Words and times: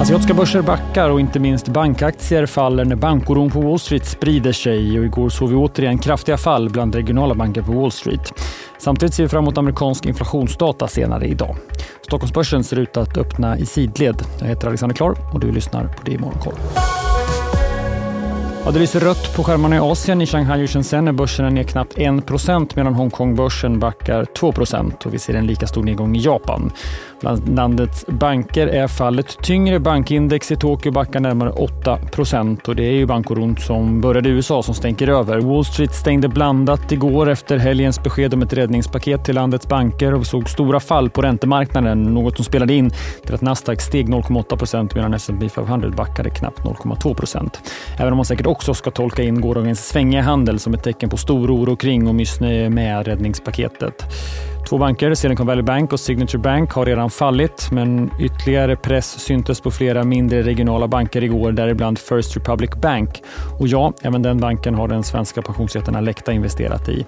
Asiatiska 0.00 0.34
börser 0.34 0.62
backar 0.62 1.10
och 1.10 1.20
inte 1.20 1.38
minst 1.38 1.68
bankaktier 1.68 2.46
faller 2.46 2.84
när 2.84 2.96
bankoron 2.96 3.50
på 3.50 3.60
Wall 3.60 3.78
Street 3.78 4.06
sprider 4.06 4.52
sig. 4.52 4.98
Och 4.98 5.04
igår 5.04 5.28
såg 5.28 5.48
vi 5.48 5.54
återigen 5.54 5.98
kraftiga 5.98 6.36
fall 6.36 6.70
bland 6.70 6.94
regionala 6.94 7.34
banker 7.34 7.62
på 7.62 7.72
Wall 7.72 7.92
Street. 7.92 8.32
Samtidigt 8.78 9.14
ser 9.14 9.22
vi 9.22 9.28
fram 9.28 9.44
emot 9.44 9.58
amerikansk 9.58 10.06
inflationsdata 10.06 10.88
senare 10.88 11.26
idag. 11.26 11.56
Stockholmsbörsen 12.02 12.64
ser 12.64 12.78
ut 12.78 12.96
att 12.96 13.16
öppna 13.16 13.58
i 13.58 13.66
sidled. 13.66 14.22
Jag 14.40 14.46
heter 14.46 14.68
Alexander 14.68 14.96
Klar 14.96 15.16
och 15.32 15.40
du 15.40 15.52
lyssnar 15.52 15.84
på 15.84 16.02
det 16.04 16.12
i 16.12 16.18
Morgonkoll. 16.18 16.54
Ja, 18.64 18.70
det 18.70 18.78
lyser 18.78 19.00
rött 19.00 19.36
på 19.36 19.44
skärmarna 19.44 19.76
i 19.76 19.78
Asien. 19.78 20.22
I 20.22 20.26
Shanghai 20.26 20.64
och 20.64 20.70
Shenzhen 20.70 21.08
är 21.08 21.12
börserna 21.12 21.50
ner 21.50 21.62
knappt 21.62 21.96
1% 21.96 22.72
medan 22.74 22.94
Hongkongbörsen 22.94 23.78
backar 23.78 24.24
2% 24.24 25.06
och 25.06 25.14
vi 25.14 25.18
ser 25.18 25.34
en 25.34 25.46
lika 25.46 25.66
stor 25.66 25.82
nedgång 25.82 26.16
i 26.16 26.18
Japan. 26.18 26.72
Bland 27.20 27.56
landets 27.56 28.06
banker 28.06 28.66
är 28.66 28.88
fallet 28.88 29.38
tyngre. 29.42 29.78
Bankindex 29.78 30.52
i 30.52 30.56
Tokyo 30.56 30.92
backar 30.92 31.20
närmare 31.20 31.50
8 31.50 31.98
och 32.66 32.76
det 32.76 32.82
är 32.82 32.92
ju 32.92 33.06
bankoron 33.06 33.56
som 33.56 34.00
började 34.00 34.28
i 34.28 34.32
USA 34.32 34.62
som 34.62 34.74
stänker 34.74 35.08
över. 35.08 35.40
Wall 35.40 35.64
Street 35.64 35.94
stängde 35.94 36.28
blandat 36.28 36.92
igår 36.92 37.28
efter 37.30 37.56
helgens 37.56 38.02
besked 38.02 38.34
om 38.34 38.42
ett 38.42 38.52
räddningspaket 38.52 39.24
till 39.24 39.34
landets 39.34 39.68
banker 39.68 40.14
och 40.14 40.20
vi 40.20 40.24
såg 40.24 40.48
stora 40.48 40.80
fall 40.80 41.10
på 41.10 41.22
räntemarknaden, 41.22 42.02
något 42.02 42.36
som 42.36 42.44
spelade 42.44 42.74
in 42.74 42.90
till 43.24 43.34
att 43.34 43.42
Nasdaq 43.42 43.80
steg 43.80 44.08
0,8% 44.08 44.90
medan 44.94 45.14
S&P 45.14 45.48
500 45.48 45.90
backade 45.90 46.30
knappt 46.30 46.60
0,2% 46.60 47.50
Även 47.98 48.12
om 48.12 48.16
man 48.16 48.26
säkert 48.26 48.46
också 48.50 48.74
ska 48.74 48.90
tolka 48.90 49.22
in 49.22 49.40
gårdagens 49.40 49.88
svängiga 49.88 50.22
handel 50.22 50.58
som 50.58 50.74
ett 50.74 50.82
tecken 50.82 51.08
på 51.08 51.16
stor 51.16 51.50
oro 51.50 51.76
kring 51.76 52.08
och 52.08 52.14
missnöje 52.14 52.70
med 52.70 53.06
räddningspaketet. 53.06 54.04
Två 54.68 54.78
banker, 54.78 55.14
Silicon 55.14 55.46
Valley 55.46 55.62
Bank 55.62 55.92
och 55.92 56.00
Signature 56.00 56.38
Bank, 56.38 56.72
har 56.72 56.86
redan 56.86 57.10
fallit, 57.10 57.68
men 57.72 58.10
ytterligare 58.20 58.76
press 58.76 59.20
syntes 59.20 59.60
på 59.60 59.70
flera 59.70 60.04
mindre 60.04 60.42
regionala 60.42 60.88
banker 60.88 61.24
igår, 61.24 61.52
däribland 61.52 61.98
First 61.98 62.36
Republic 62.36 62.70
Bank. 62.70 63.22
Och 63.58 63.68
ja, 63.68 63.92
även 64.02 64.22
den 64.22 64.40
banken 64.40 64.74
har 64.74 64.88
den 64.88 65.02
svenska 65.02 65.42
pensionsjätten 65.42 65.96
Alecta 65.96 66.32
investerat 66.32 66.88
i. 66.88 67.06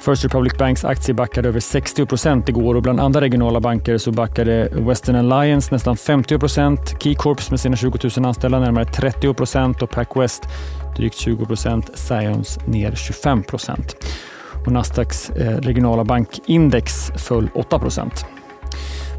First 0.00 0.24
Republic 0.24 0.58
Banks 0.58 0.84
aktie 0.84 1.14
backade 1.14 1.48
över 1.48 1.60
60 1.60 2.06
procent 2.06 2.48
igår 2.48 2.74
och 2.74 2.82
bland 2.82 3.00
andra 3.00 3.20
regionala 3.20 3.60
banker 3.60 3.98
så 3.98 4.12
backade 4.12 4.68
Western 4.72 5.16
Alliance 5.16 5.74
nästan 5.74 5.96
50 5.96 6.38
procent, 6.38 7.02
Keycorps 7.02 7.50
med 7.50 7.60
sina 7.60 7.76
20 7.76 7.98
000 8.16 8.26
anställda 8.26 8.58
närmare 8.60 8.84
30 8.84 9.34
procent 9.34 9.82
och 9.82 9.90
PacWest 9.90 10.42
drygt 10.96 11.16
20 11.16 11.46
procent, 11.46 11.90
Scions 11.94 12.58
ner 12.66 12.94
25 12.94 13.42
procent 13.42 13.96
och 14.66 14.72
Nasdaqs 14.72 15.30
eh, 15.30 15.56
regionala 15.56 16.04
bankindex 16.04 17.12
föll 17.16 17.48
8 17.54 17.78
procent. 17.78 18.26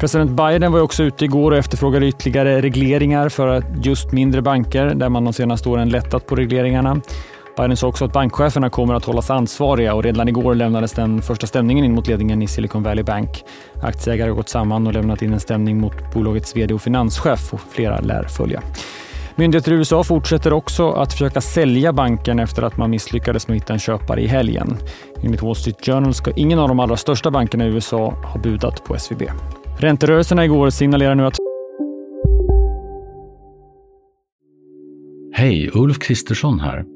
President 0.00 0.30
Biden 0.30 0.72
var 0.72 0.80
också 0.80 1.02
ute 1.02 1.24
igår 1.24 1.50
och 1.50 1.58
efterfrågade 1.58 2.06
ytterligare 2.06 2.60
regleringar 2.60 3.28
för 3.28 3.64
just 3.82 4.12
mindre 4.12 4.42
banker 4.42 4.86
där 4.94 5.08
man 5.08 5.24
de 5.24 5.32
senaste 5.32 5.68
åren 5.68 5.88
lättat 5.88 6.26
på 6.26 6.36
regleringarna. 6.36 7.00
Biden 7.56 7.76
sa 7.76 7.86
också 7.86 8.04
att 8.04 8.12
bankcheferna 8.12 8.70
kommer 8.70 8.94
att 8.94 9.04
hållas 9.04 9.30
ansvariga 9.30 9.94
och 9.94 10.02
redan 10.02 10.28
igår 10.28 10.54
lämnades 10.54 10.92
den 10.92 11.22
första 11.22 11.46
stämningen 11.46 11.84
in 11.84 11.94
mot 11.94 12.06
ledningen 12.06 12.42
i 12.42 12.46
Silicon 12.46 12.82
Valley 12.82 13.04
Bank. 13.04 13.44
Aktieägare 13.82 14.28
har 14.28 14.36
gått 14.36 14.48
samman 14.48 14.86
och 14.86 14.92
lämnat 14.92 15.22
in 15.22 15.32
en 15.32 15.40
stämning 15.40 15.80
mot 15.80 16.14
bolagets 16.14 16.56
vd 16.56 16.74
och 16.74 16.82
finanschef 16.82 17.54
och 17.54 17.60
flera 17.70 18.00
lär 18.00 18.24
följa. 18.24 18.62
Myndigheter 19.36 19.72
i 19.72 19.74
USA 19.74 20.04
fortsätter 20.04 20.52
också 20.52 20.90
att 20.90 21.12
försöka 21.12 21.40
sälja 21.40 21.92
banken 21.92 22.38
efter 22.38 22.62
att 22.62 22.76
man 22.76 22.90
misslyckades 22.90 23.48
med 23.48 23.56
att 23.56 23.62
hitta 23.62 23.72
en 23.72 23.78
köpare 23.78 24.20
i 24.20 24.26
helgen. 24.26 24.76
Enligt 25.22 25.42
Wall 25.42 25.56
Street 25.56 25.86
Journal 25.86 26.14
ska 26.14 26.30
ingen 26.36 26.58
av 26.58 26.68
de 26.68 26.80
allra 26.80 26.96
största 26.96 27.30
bankerna 27.30 27.66
i 27.66 27.68
USA 27.68 28.10
ha 28.10 28.40
budat 28.40 28.84
på 28.84 28.94
SVB. 28.94 29.22
Ränterörelserna 29.78 30.44
igår 30.44 30.70
signalerar 30.70 31.14
nu 31.14 31.26
att 31.26 31.36
Hej, 35.32 35.70
Ulf 35.74 35.98
Kristersson 35.98 36.60
här. 36.60 36.95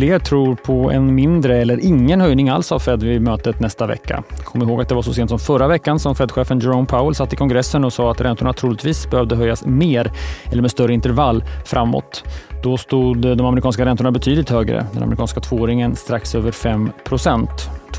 Fler 0.00 0.18
tror 0.18 0.54
på 0.54 0.90
en 0.90 1.14
mindre 1.14 1.56
eller 1.56 1.84
ingen 1.84 2.20
höjning 2.20 2.48
alls 2.48 2.72
av 2.72 2.78
Fed 2.78 3.02
vid 3.02 3.22
mötet 3.22 3.60
nästa 3.60 3.86
vecka. 3.86 4.22
Kom 4.44 4.62
ihåg 4.62 4.80
att 4.80 4.88
det 4.88 4.94
var 4.94 5.02
så 5.02 5.12
sent 5.12 5.30
som 5.30 5.38
förra 5.38 5.68
veckan 5.68 5.98
som 5.98 6.14
Fed-chefen 6.14 6.60
Jerome 6.60 6.86
Powell 6.86 7.14
satt 7.14 7.32
i 7.32 7.36
kongressen 7.36 7.84
och 7.84 7.92
sa 7.92 8.10
att 8.10 8.20
räntorna 8.20 8.52
troligtvis 8.52 9.10
behövde 9.10 9.36
höjas 9.36 9.66
mer 9.66 10.12
eller 10.52 10.62
med 10.62 10.70
större 10.70 10.94
intervall 10.94 11.44
framåt. 11.64 12.24
Då 12.62 12.76
stod 12.76 13.18
de 13.18 13.46
amerikanska 13.46 13.84
räntorna 13.84 14.10
betydligt 14.10 14.50
högre. 14.50 14.86
Den 14.92 15.02
amerikanska 15.02 15.40
tvååringen 15.40 15.96
strax 15.96 16.34
över 16.34 16.52
5 16.52 16.90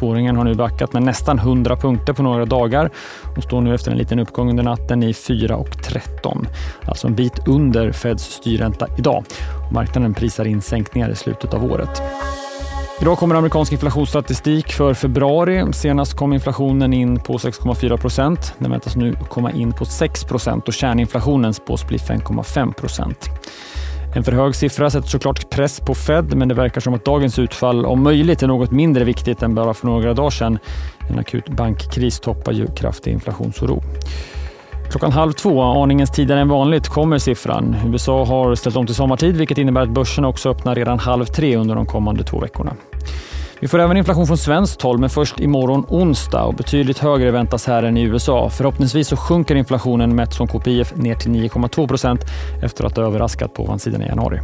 Tvååringen 0.01 0.35
har 0.35 0.43
nu 0.43 0.55
backat 0.55 0.93
med 0.93 1.03
nästan 1.03 1.39
100 1.39 1.75
punkter 1.75 2.13
på 2.13 2.23
några 2.23 2.45
dagar 2.45 2.89
och 3.37 3.43
står 3.43 3.61
nu 3.61 3.75
efter 3.75 3.91
en 3.91 3.97
liten 3.97 4.19
uppgång 4.19 4.49
under 4.49 4.63
natten 4.63 5.03
i 5.03 5.11
4,13. 5.11 6.47
Alltså 6.85 7.07
en 7.07 7.15
bit 7.15 7.47
under 7.47 7.91
Feds 7.91 8.23
styrränta 8.23 8.87
idag. 8.97 9.25
Marknaden 9.71 10.13
prisar 10.13 10.45
in 10.45 10.61
sänkningar 10.61 11.09
i 11.09 11.15
slutet 11.15 11.53
av 11.53 11.71
året. 11.71 12.01
Idag 13.01 13.17
kommer 13.17 13.35
amerikansk 13.35 13.71
inflationsstatistik 13.71 14.71
för 14.71 14.93
februari. 14.93 15.73
Senast 15.73 16.17
kom 16.17 16.33
inflationen 16.33 16.93
in 16.93 17.19
på 17.19 17.33
6,4 17.33 17.97
procent. 17.97 18.53
Den 18.57 18.71
väntas 18.71 18.95
nu 18.95 19.15
komma 19.29 19.51
in 19.51 19.71
på 19.71 19.85
6 19.85 20.23
procent 20.23 20.67
och 20.67 20.73
kärninflationen 20.73 21.53
spås 21.53 21.87
bli 21.87 21.97
5,5 21.97 22.73
procent. 22.73 23.29
En 24.15 24.23
för 24.23 24.31
hög 24.31 24.55
siffra 24.55 24.89
sätter 24.89 25.07
såklart 25.07 25.49
press 25.49 25.79
på 25.79 25.95
Fed, 25.95 26.35
men 26.35 26.47
det 26.47 26.55
verkar 26.55 26.81
som 26.81 26.93
att 26.93 27.05
dagens 27.05 27.39
utfall 27.39 27.85
om 27.85 28.03
möjligt 28.03 28.43
är 28.43 28.47
något 28.47 28.71
mindre 28.71 29.03
viktigt 29.03 29.43
än 29.43 29.55
bara 29.55 29.73
för 29.73 29.87
några 29.87 30.13
dagar 30.13 30.29
sedan. 30.29 30.59
En 31.09 31.19
akut 31.19 31.49
bankkris 31.49 32.19
toppar 32.19 32.51
ju 32.51 32.67
kraftig 32.67 33.11
inflationsoro. 33.11 33.81
Klockan 34.89 35.11
halv 35.11 35.31
två, 35.31 35.61
aningens 35.61 36.11
tidigare 36.11 36.41
än 36.41 36.49
vanligt, 36.49 36.87
kommer 36.87 37.17
siffran. 37.17 37.75
USA 37.85 38.25
har 38.25 38.55
ställt 38.55 38.75
om 38.75 38.85
till 38.85 38.95
sommartid, 38.95 39.37
vilket 39.37 39.57
innebär 39.57 39.81
att 39.81 39.89
börsen 39.89 40.25
också 40.25 40.49
öppnar 40.49 40.75
redan 40.75 40.99
halv 40.99 41.25
tre 41.25 41.55
under 41.55 41.75
de 41.75 41.85
kommande 41.85 42.23
två 42.23 42.39
veckorna. 42.39 42.73
Vi 43.61 43.67
får 43.67 43.79
även 43.79 43.97
inflation 43.97 44.27
från 44.27 44.37
svenskt 44.37 44.81
håll, 44.81 44.97
men 44.97 45.09
först 45.09 45.39
imorgon 45.39 45.85
onsdag 45.89 46.43
och 46.43 46.53
betydligt 46.53 46.99
högre 46.99 47.31
väntas 47.31 47.67
här 47.67 47.83
än 47.83 47.97
i 47.97 48.01
USA. 48.01 48.49
Förhoppningsvis 48.49 49.07
så 49.07 49.17
sjunker 49.17 49.55
inflationen 49.55 50.15
mätt 50.15 50.33
som 50.33 50.47
KPIF 50.47 50.95
ner 50.95 51.15
till 51.15 51.31
9,2 51.31 51.87
procent 51.87 52.21
efter 52.63 52.85
att 52.85 52.97
ha 52.97 53.03
överraskat 53.03 53.53
på 53.53 53.63
ovansidan 53.63 54.01
i 54.01 54.05
januari. 54.05 54.39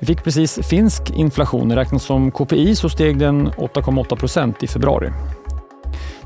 Vi 0.00 0.06
fick 0.06 0.24
precis 0.24 0.58
finsk 0.68 1.10
inflation. 1.10 1.74
Räknat 1.74 2.02
som 2.02 2.30
KPI 2.30 2.76
så 2.76 2.88
steg 2.88 3.18
den 3.18 3.48
8,8 3.48 4.16
procent 4.16 4.62
i 4.62 4.66
februari. 4.66 5.10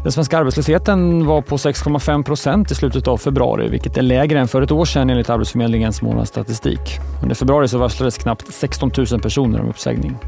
Den 0.02 0.12
svenska 0.12 0.38
arbetslösheten 0.38 1.26
var 1.26 1.42
på 1.42 1.56
6,5 1.56 2.22
procent 2.22 2.70
i 2.70 2.74
slutet 2.74 3.08
av 3.08 3.16
februari, 3.16 3.68
vilket 3.68 3.96
är 3.96 4.02
lägre 4.02 4.40
än 4.40 4.48
för 4.48 4.62
ett 4.62 4.72
år 4.72 4.84
sedan 4.84 5.10
enligt 5.10 5.30
Arbetsförmedlingens 5.30 6.02
månadsstatistik. 6.02 6.80
Under 7.22 7.34
februari 7.34 7.68
så 7.68 7.78
varslades 7.78 8.18
knappt 8.18 8.54
16 8.54 8.90
000 9.10 9.20
personer 9.20 9.60
om 9.60 9.68
uppsägning. 9.68 10.18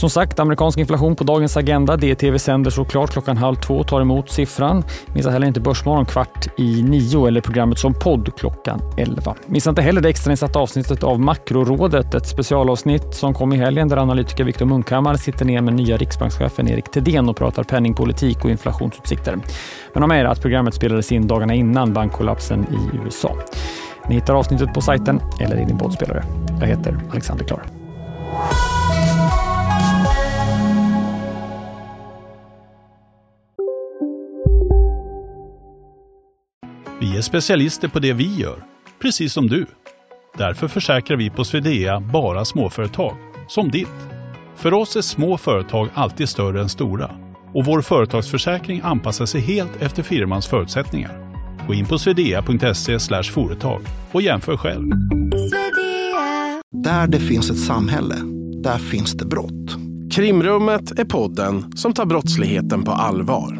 Som 0.00 0.10
sagt, 0.10 0.38
amerikansk 0.38 0.78
inflation 0.78 1.16
på 1.16 1.24
dagens 1.24 1.56
agenda. 1.56 1.96
DTV 1.96 2.38
sänder 2.38 2.70
såklart 2.70 3.10
klockan 3.10 3.36
halv 3.36 3.56
två 3.56 3.74
och 3.76 3.88
tar 3.88 4.00
emot 4.00 4.30
siffran. 4.30 4.84
Missa 5.14 5.30
heller 5.30 5.46
inte 5.46 5.60
Börsmorgon 5.60 6.06
kvart 6.06 6.46
i 6.58 6.82
nio 6.82 7.26
eller 7.26 7.40
programmet 7.40 7.78
som 7.78 7.94
podd 7.94 8.30
klockan 8.38 8.80
elva. 8.96 9.34
Missa 9.46 9.70
inte 9.70 9.82
heller 9.82 10.00
det 10.00 10.08
extrainsatta 10.08 10.58
avsnittet 10.58 11.02
av 11.02 11.20
Makrorådet, 11.20 12.14
ett 12.14 12.26
specialavsnitt 12.26 13.14
som 13.14 13.34
kom 13.34 13.52
i 13.52 13.56
helgen 13.56 13.88
där 13.88 13.96
analytiker 13.96 14.44
Viktor 14.44 14.66
Munkhammar 14.66 15.14
sitter 15.14 15.44
ner 15.44 15.60
med 15.60 15.74
nya 15.74 15.96
riksbankschefen 15.96 16.68
Erik 16.68 16.90
Thedéen 16.90 17.28
och 17.28 17.36
pratar 17.36 17.64
penningpolitik 17.64 18.44
och 18.44 18.50
inflationsutsikter. 18.50 19.38
Men 19.92 20.02
ha 20.02 20.06
med 20.08 20.20
er 20.20 20.24
att 20.24 20.42
programmet 20.42 20.74
spelades 20.74 21.12
in 21.12 21.26
dagarna 21.26 21.54
innan 21.54 21.92
bankkollapsen 21.92 22.66
i 22.70 23.06
USA. 23.06 23.36
Ni 24.08 24.14
hittar 24.14 24.34
avsnittet 24.34 24.74
på 24.74 24.80
sajten 24.80 25.20
eller 25.40 25.62
i 25.62 25.64
din 25.64 25.78
poddspelare. 25.78 26.24
Jag 26.60 26.66
heter 26.66 27.00
Alexander 27.12 27.44
Klar. 27.44 27.79
Vi 37.00 37.16
är 37.16 37.22
specialister 37.22 37.88
på 37.88 37.98
det 37.98 38.12
vi 38.12 38.34
gör, 38.34 38.64
precis 39.02 39.32
som 39.32 39.46
du. 39.46 39.66
Därför 40.38 40.68
försäkrar 40.68 41.16
vi 41.16 41.30
på 41.30 41.44
Swedea 41.44 42.00
bara 42.00 42.44
småföretag, 42.44 43.16
som 43.48 43.70
ditt. 43.70 44.08
För 44.56 44.74
oss 44.74 44.96
är 44.96 45.00
små 45.00 45.38
företag 45.38 45.88
alltid 45.94 46.28
större 46.28 46.60
än 46.60 46.68
stora 46.68 47.10
och 47.54 47.64
vår 47.64 47.82
företagsförsäkring 47.82 48.80
anpassar 48.84 49.26
sig 49.26 49.40
helt 49.40 49.82
efter 49.82 50.02
firmans 50.02 50.46
förutsättningar. 50.46 51.34
Gå 51.66 51.74
in 51.74 51.86
på 51.86 51.98
swedea.se 51.98 53.22
företag 53.22 53.82
och 54.12 54.22
jämför 54.22 54.56
själv. 54.56 54.90
Där 56.72 57.06
det 57.06 57.20
finns 57.20 57.50
ett 57.50 57.60
samhälle, 57.60 58.16
där 58.62 58.78
finns 58.78 59.12
det 59.12 59.26
brott. 59.26 59.76
Krimrummet 60.12 60.98
är 60.98 61.04
podden 61.04 61.76
som 61.76 61.92
tar 61.92 62.04
brottsligheten 62.04 62.82
på 62.82 62.92
allvar. 62.92 63.59